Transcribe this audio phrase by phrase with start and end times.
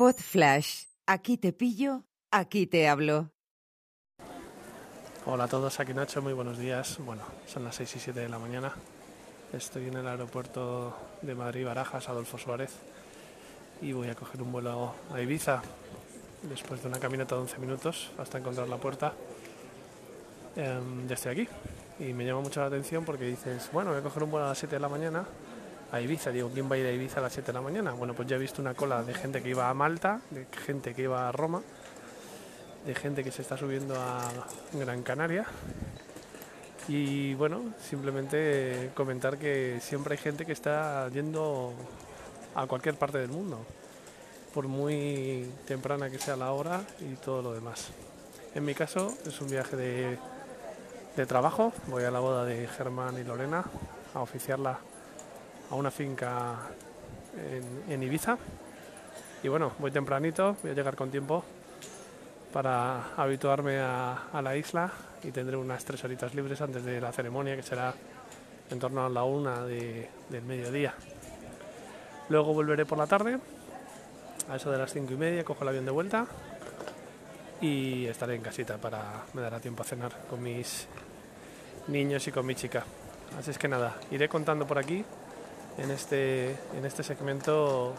[0.00, 0.86] Pod Flash.
[1.06, 3.32] Aquí te pillo, aquí te hablo.
[5.26, 6.96] Hola a todos, aquí Nacho, muy buenos días.
[7.04, 8.72] Bueno, son las 6 y 7 de la mañana.
[9.52, 12.70] Estoy en el aeropuerto de Madrid Barajas, Adolfo Suárez,
[13.82, 15.60] y voy a coger un vuelo a Ibiza
[16.44, 19.12] después de una caminata de 11 minutos hasta encontrar la puerta.
[20.56, 21.48] Em, ya estoy aquí
[21.98, 24.48] y me llama mucho la atención porque dices, bueno, voy a coger un vuelo a
[24.48, 25.26] las 7 de la mañana
[25.92, 26.30] a Ibiza.
[26.30, 27.92] Digo, ¿quién va a ir a Ibiza a las 7 de la mañana?
[27.92, 30.94] Bueno, pues ya he visto una cola de gente que iba a Malta, de gente
[30.94, 31.62] que iba a Roma,
[32.86, 34.28] de gente que se está subiendo a
[34.72, 35.46] Gran Canaria.
[36.88, 41.74] Y bueno, simplemente comentar que siempre hay gente que está yendo
[42.54, 43.64] a cualquier parte del mundo,
[44.52, 47.88] por muy temprana que sea la hora y todo lo demás.
[48.54, 50.18] En mi caso es un viaje de,
[51.16, 53.64] de trabajo, voy a la boda de Germán y Lorena
[54.14, 54.80] a oficiarla
[55.70, 56.56] a una finca
[57.88, 58.36] en, Ibiza.
[59.42, 61.44] Y bueno, voy tempranito, voy a llegar con tiempo
[62.52, 64.90] para habituarme a, la isla
[65.22, 67.94] y tendré unas tres horitas libres antes de la ceremonia que será
[68.70, 70.94] en torno a la una de, del mediodía.
[72.28, 73.38] Luego volveré por la tarde,
[74.48, 76.26] a eso de las cinco y media, cojo el avión de vuelta
[77.60, 80.86] y estaré en casita para me dará tiempo a cenar con mis
[81.88, 82.84] niños y con mi chica.
[83.38, 85.04] Así es que nada, iré contando por aquí
[85.80, 87.94] en este, en este segmento,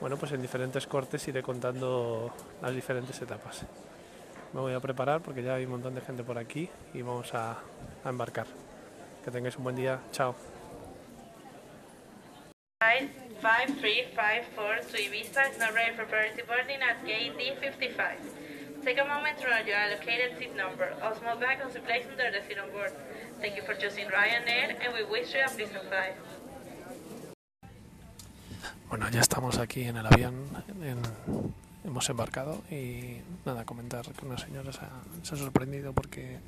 [0.00, 3.66] bueno, pues en diferentes cortes iré contando las diferentes etapas.
[4.52, 7.34] Me voy a preparar porque ya hay un montón de gente por aquí y vamos
[7.34, 7.58] a,
[8.04, 8.46] a embarcar.
[9.24, 10.00] Que tengáis un buen día.
[10.12, 10.34] Chao.
[12.80, 18.16] 5354 to Ibiza is ready for priority boarding at gate D55.
[18.84, 20.94] Take a moment to write your allocated seat number.
[21.02, 22.92] All small bags will be placed under the seat on board.
[23.40, 26.14] Thank you for choosing Ryanair and we wish you a pleasant flight.
[28.98, 30.34] Bueno, ya estamos aquí en el avión,
[30.82, 30.98] en,
[31.84, 36.40] hemos embarcado y nada, comentar que una señora se ha, sorprendido porque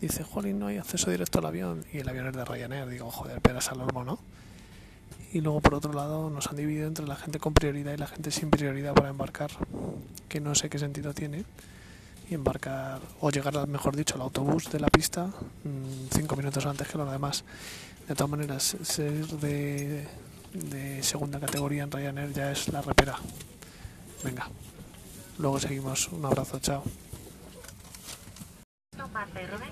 [0.00, 2.88] dice, jolín, no hay acceso directo al avión y el avión es de Ryanair.
[2.88, 4.18] Digo, joder, peras al olmo, ¿no?
[5.32, 8.08] Y luego por otro lado nos han dividido entre la gente con prioridad y la
[8.08, 9.52] gente sin prioridad para embarcar,
[10.28, 11.44] que no sé qué sentido tiene.
[12.28, 16.88] Y embarcar, o llegar, mejor dicho, al autobús de la pista mmm, cinco minutos antes
[16.88, 17.44] que los demás.
[18.08, 20.08] De todas maneras, ser de,
[20.52, 23.16] de segunda categoría en Ryanair ya es la repera.
[24.24, 24.48] Venga,
[25.38, 26.08] luego seguimos.
[26.08, 26.82] Un abrazo, chao.
[29.12, 29.70] Marta y Rubén,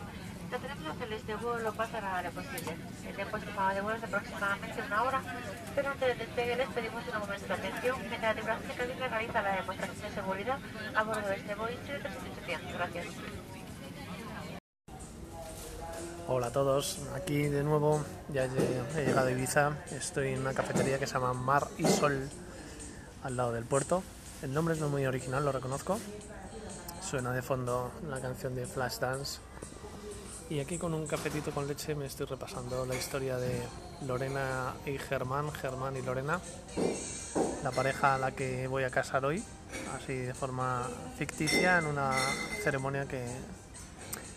[0.51, 2.77] trataremos de hacerles de vuelo lo más agradable posible.
[3.07, 5.23] El tiempo estimado de vuelo es aproximadamente una hora,
[5.75, 9.09] pero antes del despegue les pedimos un momento de atención mientras la tripulación de cabina
[9.09, 10.59] realiza la demostración de seguridad
[10.95, 12.73] a bordo de Boeing 737.
[12.73, 13.07] Gracias.
[16.29, 18.03] Hola a todos, aquí de nuevo,
[18.35, 22.29] ya he llegado a Ibiza, estoy en una cafetería que se llama Mar y Sol,
[23.23, 24.03] al lado del puerto.
[24.43, 26.01] El nombre es no muy original, lo reconozco.
[27.01, 29.39] Suena de fondo la canción de Flashdance.
[30.51, 33.63] Y aquí con un cafetito con leche me estoy repasando la historia de
[34.05, 36.41] Lorena y Germán, Germán y Lorena,
[37.63, 39.45] la pareja a la que voy a casar hoy,
[39.97, 42.11] así de forma ficticia, en una
[42.65, 43.25] ceremonia que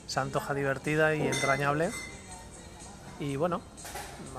[0.10, 1.92] se antoja divertida y entrañable.
[3.20, 3.62] Y bueno,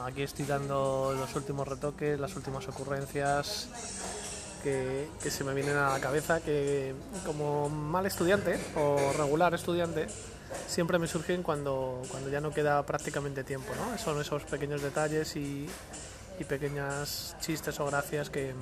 [0.05, 3.69] aquí estoy dando los últimos retoques, las últimas ocurrencias
[4.65, 6.93] que, que, se me vienen a la cabeza, que
[7.25, 10.09] como mal estudiante o regular estudiante,
[10.67, 13.73] siempre me surgen cuando, cuando ya no queda prácticamente tiempo.
[13.77, 13.97] ¿no?
[13.97, 15.69] Son esos pequeños detalles y,
[16.41, 18.55] y pequeñas chistes o gracias que,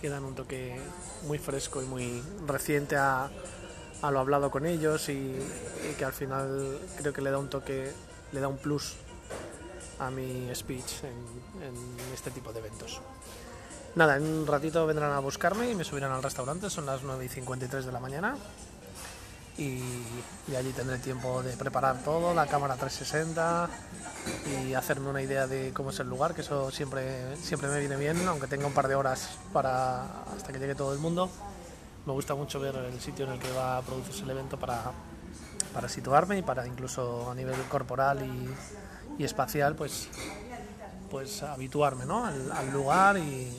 [0.00, 0.80] que dan un toque
[1.26, 3.28] muy fresco y muy reciente a,
[4.02, 5.36] a lo hablado con ellos y,
[5.98, 7.92] que al final creo que le da un toque,
[8.32, 8.96] le da un plus
[9.98, 13.00] a mi speech en, en, este tipo de eventos.
[13.96, 17.24] Nada, en un ratito vendrán a buscarme y me subirán al restaurante, son las 9
[17.24, 18.36] y 53 de la mañana.
[19.58, 19.82] Y,
[20.48, 23.68] y allí tendré tiempo de preparar todo, la cámara 360
[24.46, 27.96] y hacerme una idea de cómo es el lugar, que eso siempre, siempre me viene
[27.96, 30.04] bien, aunque tenga un par de horas para
[30.34, 31.30] hasta que llegue todo el mundo
[32.10, 34.90] me gusta mucho ver el sitio en el que va a producirse el evento para,
[35.72, 40.08] para situarme y para incluso a nivel corporal y, espacial pues
[41.10, 42.24] pues habituarme ¿no?
[42.24, 43.52] al, al lugar y,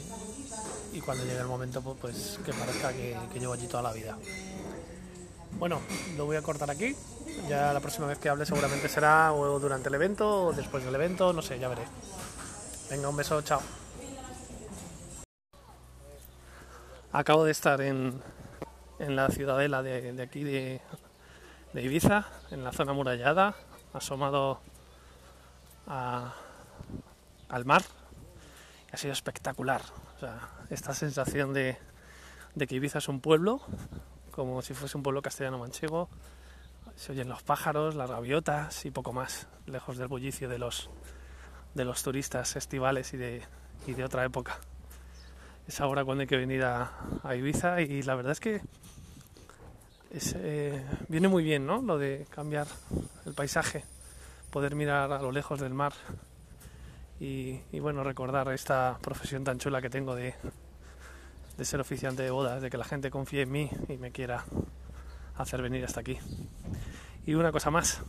[0.92, 3.94] y, cuando llegue el momento pues, pues que parezca que, que, llevo allí toda la
[3.94, 4.18] vida.
[5.58, 5.80] Bueno
[6.18, 6.96] lo voy a cortar aquí.
[7.48, 10.96] Ya la próxima vez que hable seguramente será o durante el evento o después del
[10.96, 11.84] evento no sé ya veré.
[12.90, 13.62] Venga un beso chao.
[17.14, 18.22] Acabo de estar en,
[19.02, 20.80] en la ciudadela de, aquí de,
[21.74, 23.56] Ibiza, en la zona murallada,
[23.94, 24.62] asomado
[25.88, 26.34] a,
[27.50, 27.82] al mar.
[28.92, 29.82] Ha sido espectacular,
[30.20, 31.78] sea, esta sensación de,
[32.56, 33.62] de que Ibiza es un pueblo,
[34.30, 36.08] como si fuese un pueblo castellano manchego.
[36.96, 40.92] Se oyen los pájaros, las gaviotas y poco más, lejos del bullicio de los,
[41.74, 43.42] de los turistas estivales y de,
[43.88, 44.60] y de otra época.
[45.72, 46.92] Es ahora cuando hay que venir a,
[47.34, 48.62] Ibiza y la verdad es que
[50.36, 51.82] eh, viene muy bien, ¿no?
[51.82, 52.68] Lo de cambiar
[53.26, 53.86] el paisaje,
[54.50, 55.94] poder mirar a lo lejos del mar
[57.22, 60.36] y, y bueno, recordar esta profesión tan chula que tengo de,
[61.58, 64.44] de ser oficiante de bodas, de que la gente confíe en mí y me quiera
[65.38, 66.18] hacer venir hasta aquí.
[67.26, 68.02] Y una cosa más,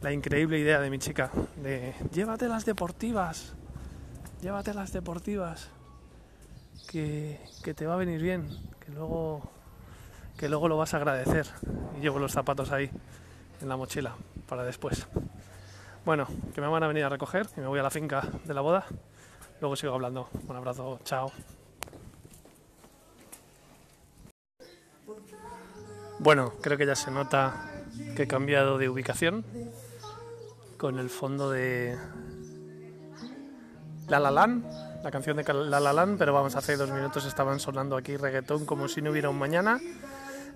[0.00, 3.52] la increíble idea de mi chica de llévate las deportivas,
[4.40, 5.68] llévate las deportivas,
[6.88, 7.38] que,
[7.74, 8.48] te va a venir bien,
[8.84, 9.42] que luego,
[10.36, 11.46] que luego lo vas a agradecer.
[11.98, 12.90] Y llevo los zapatos ahí
[13.60, 14.14] en la mochila
[14.48, 15.06] para después.
[16.04, 18.54] Bueno, que me van a venir a recoger y me voy a la finca de
[18.54, 18.84] la boda.
[19.60, 20.28] Luego sigo hablando.
[20.48, 21.32] Un abrazo, chao.
[26.18, 27.68] Bueno, creo que ya se nota
[28.16, 29.44] que he cambiado de ubicación
[30.76, 31.96] con el fondo de
[34.20, 34.46] La La
[35.02, 38.66] la canción de La La Land, pero vamos, hace dos minutos estaban sonando aquí reggaetón
[38.66, 39.80] como si no hubiera un mañana.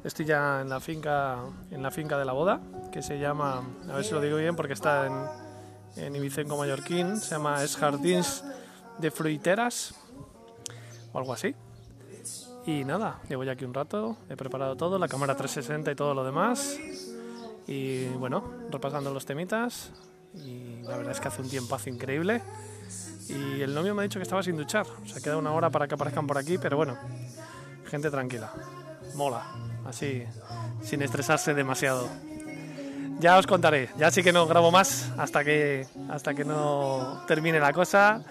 [0.04, 1.38] Estoy ya en la finca,
[1.70, 2.60] en la finca de la boda,
[2.92, 7.16] que se llama, a ver si lo digo bien porque está en, en Ibicenco Mallorquín,
[7.16, 8.44] se llama Es Jardins
[8.98, 9.94] de Fruiteras
[11.14, 11.54] o algo así.
[12.66, 16.12] Y nada, llevo ya aquí un rato, he preparado todo, la cámara 360 y todo
[16.12, 16.78] lo demás.
[17.66, 19.92] Y bueno, repasando los temitas.
[20.34, 22.42] Y la verdad es que hace un tiempazo increíble.
[23.28, 24.86] Y el novio me ha dicho que estaba sin duchar.
[25.02, 26.96] O sea, queda una hora para que aparezcan por aquí, pero bueno,
[27.86, 28.52] gente tranquila.
[29.14, 29.44] Mola,
[29.86, 30.24] así,
[30.82, 32.08] sin estresarse demasiado.
[33.18, 37.58] Ya os contaré, ya sí que no grabo más hasta que, hasta que no termine
[37.58, 38.22] la cosa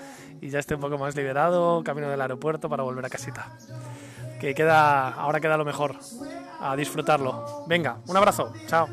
[0.41, 3.57] y ya esté un poco más liberado, camino del aeropuerto para volver a casita
[4.39, 5.95] que queda, ahora queda lo mejor,
[6.59, 7.65] a disfrutarlo.
[7.67, 8.87] Venga, un abrazo, chao.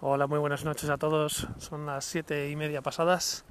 [0.00, 1.48] Hola, muy buenas noches a todos.
[1.58, 3.44] Son las siete y media pasadas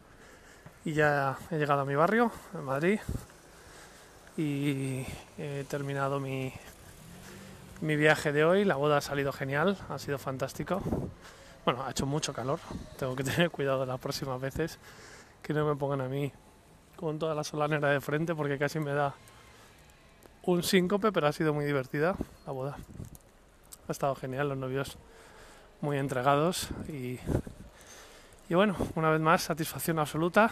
[0.85, 2.99] y ya he llegado a mi barrio, en Madrid,
[4.37, 5.05] y
[5.37, 6.53] he terminado mi,
[7.81, 8.63] mi viaje de hoy.
[8.63, 10.81] La boda ha salido genial, ha sido fantástico.
[11.65, 12.59] Bueno, ha hecho mucho calor.
[12.97, 14.79] Tengo que tener cuidado las próximas veces
[15.43, 16.31] que no me pongan a mí
[16.95, 19.13] con toda la solanera de frente porque casi me da
[20.47, 22.15] un síncope, pero ha sido muy divertida
[22.45, 22.77] la boda.
[23.87, 24.97] Ha estado genial, los novios
[25.81, 27.19] muy entregados y,
[28.49, 30.49] bueno, una vez más, satisfacción absoluta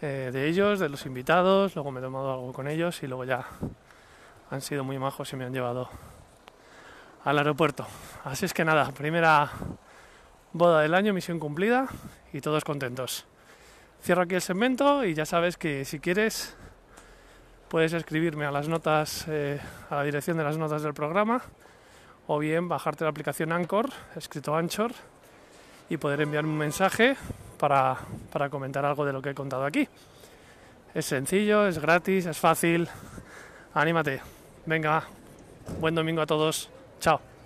[0.00, 1.74] eh, de ellos, de los invitados.
[1.74, 3.46] Luego me he tomado algo con ellos y luego ya
[4.50, 5.90] han sido muy majos y me han llevado
[7.24, 7.86] al aeropuerto.
[8.24, 9.50] Así es que nada, primera
[10.54, 11.88] boda del año, misión cumplida
[12.32, 13.26] y todos contentos.
[14.02, 16.56] Cierro aquí el segmento y ya sabes que si quieres
[17.68, 19.60] puedes escribirme a las notas, eh,
[19.90, 21.42] a la dirección de las notas del programa
[22.26, 24.92] o bien bajarte la aplicación Anchor, escrito Anchor,
[25.88, 27.16] y poder enviarme un mensaje
[27.58, 27.96] para,
[28.30, 29.88] para comentar algo de lo que he contado aquí.
[30.94, 32.86] Es sencillo, es gratis, es fácil.
[33.72, 34.20] Anímate.
[34.66, 35.04] Venga,
[35.80, 36.68] buen domingo a todos.
[37.00, 37.37] Chao.